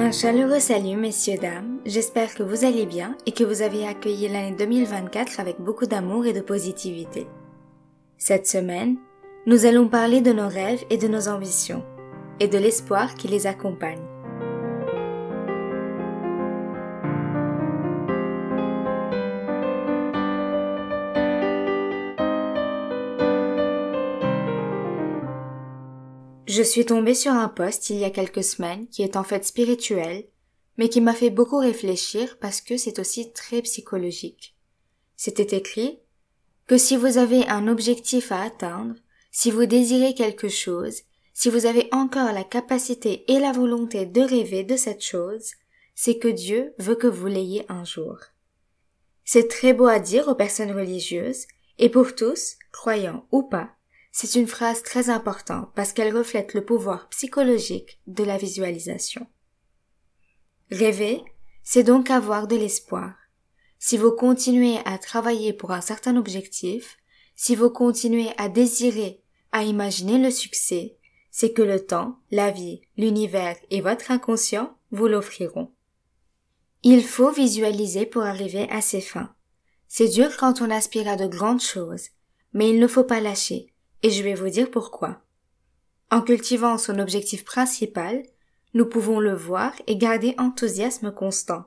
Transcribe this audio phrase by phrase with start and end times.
[0.00, 4.28] Un chaleureux salut messieurs dames, j'espère que vous allez bien et que vous avez accueilli
[4.28, 7.26] l'année 2024 avec beaucoup d'amour et de positivité.
[8.16, 8.96] Cette semaine,
[9.46, 11.82] nous allons parler de nos rêves et de nos ambitions,
[12.38, 14.17] et de l'espoir qui les accompagne.
[26.48, 29.44] Je suis tombée sur un post il y a quelques semaines qui est en fait
[29.44, 30.24] spirituel,
[30.78, 34.56] mais qui m'a fait beaucoup réfléchir parce que c'est aussi très psychologique.
[35.14, 36.00] C'était écrit
[36.66, 38.94] que si vous avez un objectif à atteindre,
[39.30, 41.02] si vous désirez quelque chose,
[41.34, 45.50] si vous avez encore la capacité et la volonté de rêver de cette chose,
[45.94, 48.18] c'est que Dieu veut que vous l'ayez un jour.
[49.22, 51.44] C'est très beau à dire aux personnes religieuses,
[51.76, 53.68] et pour tous, croyants ou pas,
[54.20, 59.28] c'est une phrase très importante parce qu'elle reflète le pouvoir psychologique de la visualisation.
[60.72, 61.22] Rêver,
[61.62, 63.14] c'est donc avoir de l'espoir.
[63.78, 66.96] Si vous continuez à travailler pour un certain objectif,
[67.36, 70.96] si vous continuez à désirer, à imaginer le succès,
[71.30, 75.70] c'est que le temps, la vie, l'univers et votre inconscient vous l'offriront.
[76.82, 79.32] Il faut visualiser pour arriver à ses fins.
[79.86, 82.08] C'est dur quand on aspire à de grandes choses,
[82.52, 83.72] mais il ne faut pas lâcher,
[84.02, 85.22] et je vais vous dire pourquoi.
[86.10, 88.22] En cultivant son objectif principal,
[88.74, 91.64] nous pouvons le voir et garder enthousiasme constant.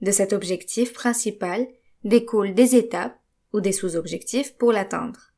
[0.00, 1.68] De cet objectif principal
[2.04, 3.18] découlent des étapes
[3.52, 5.32] ou des sous-objectifs pour l'atteindre.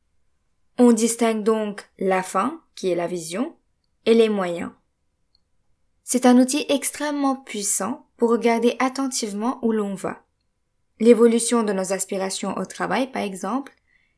[0.77, 3.55] On distingue donc la fin, qui est la vision,
[4.05, 4.71] et les moyens.
[6.03, 10.23] C'est un outil extrêmement puissant pour regarder attentivement où l'on va.
[10.99, 13.73] L'évolution de nos aspirations au travail, par exemple,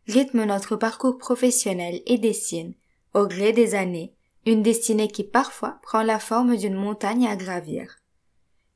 [0.08, 2.73] rythme notre parcours professionnel et dessine,
[3.14, 4.14] au gré des années,
[4.45, 7.97] une destinée qui parfois prend la forme d'une montagne à gravir.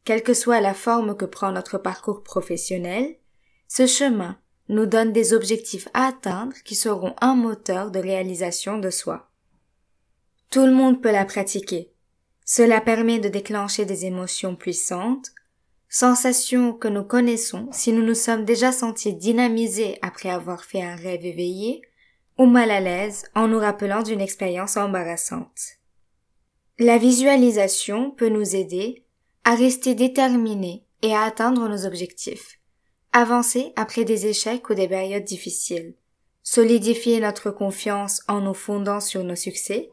[0.06, 3.16] Quelle que soit la forme que prend notre parcours professionnel,
[3.68, 4.40] ce chemin
[4.70, 9.30] nous donne des objectifs à atteindre qui seront un moteur de réalisation de soi.
[10.50, 11.92] Tout le monde peut la pratiquer.
[12.46, 15.32] Cela permet de déclencher des émotions puissantes,
[15.92, 20.96] Sensation que nous connaissons si nous nous sommes déjà sentis dynamisés après avoir fait un
[20.96, 21.82] rêve éveillé,
[22.38, 25.80] ou mal à l'aise en nous rappelant d'une expérience embarrassante.
[26.78, 29.04] La visualisation peut nous aider
[29.44, 32.60] à rester déterminés et à atteindre nos objectifs,
[33.12, 35.96] avancer après des échecs ou des périodes difficiles,
[36.44, 39.90] solidifier notre confiance en nous fondant sur nos succès,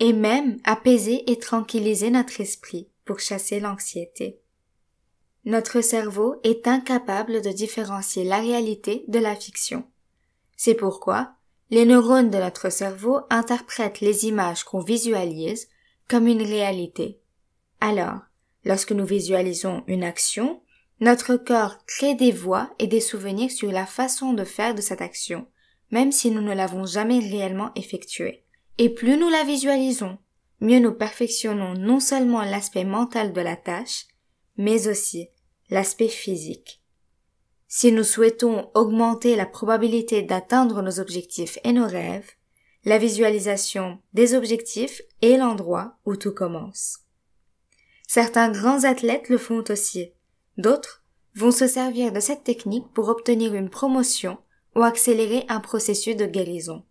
[0.00, 4.38] et même apaiser et tranquilliser notre esprit pour chasser l'anxiété.
[5.44, 9.84] Notre cerveau est incapable de différencier la réalité de la fiction.
[10.56, 11.32] C'est pourquoi
[11.70, 15.68] les neurones de notre cerveau interprètent les images qu'on visualise
[16.08, 17.20] comme une réalité.
[17.80, 18.18] Alors,
[18.64, 20.60] lorsque nous visualisons une action,
[20.98, 25.00] notre corps crée des voix et des souvenirs sur la façon de faire de cette
[25.00, 25.46] action,
[25.90, 28.44] même si nous ne l'avons jamais réellement effectuée.
[28.76, 30.18] Et plus nous la visualisons,
[30.60, 34.06] mieux nous perfectionnons non seulement l'aspect mental de la tâche,
[34.60, 35.30] mais aussi
[35.70, 36.82] l'aspect physique.
[37.66, 42.30] Si nous souhaitons augmenter la probabilité d'atteindre nos objectifs et nos rêves,
[42.84, 46.98] la visualisation des objectifs est l'endroit où tout commence.
[48.06, 50.12] Certains grands athlètes le font aussi.
[50.58, 51.04] D'autres
[51.34, 54.36] vont se servir de cette technique pour obtenir une promotion
[54.76, 56.84] ou accélérer un processus de guérison.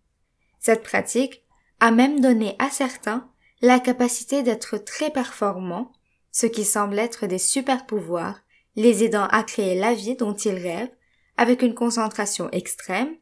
[0.58, 1.44] Cette pratique
[1.78, 3.30] a même donné à certains
[3.60, 5.92] la capacité d'être très performants
[6.32, 8.40] ce qui semble être des super pouvoirs,
[8.76, 10.90] les aidant à créer la vie dont ils rêvent,
[11.36, 13.14] avec une concentration extrême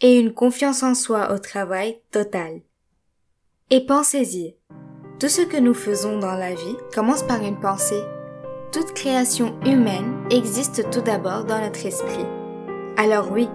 [0.00, 2.60] et une confiance en soi au travail totale.
[3.70, 4.56] Et pensez-y,
[5.18, 8.02] tout ce que nous faisons dans la vie commence par une pensée.
[8.72, 12.26] Toute création humaine existe tout d'abord dans notre esprit.
[12.96, 13.48] Alors oui,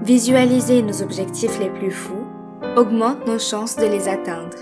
[0.00, 2.26] visualiser nos objectifs les plus fous
[2.76, 4.56] augmente nos chances de les atteindre.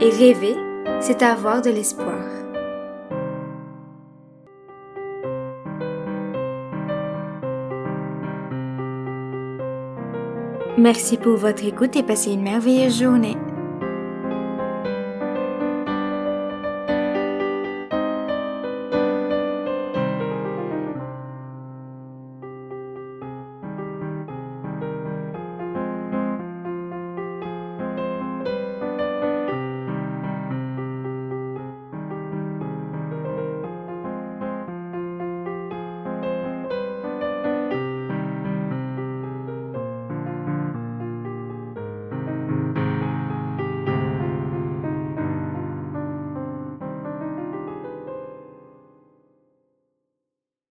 [0.00, 0.56] Et rêver,
[1.00, 2.24] c'est avoir de l'espoir.
[10.78, 13.34] Merci pour votre écoute et passez une merveilleuse journée.